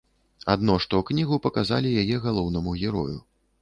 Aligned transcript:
Адно 0.53 0.77
што 0.85 1.03
кнігу 1.11 1.41
паказалі 1.45 1.95
яе 2.07 2.17
галоўнаму 2.27 2.79
герою. 2.85 3.11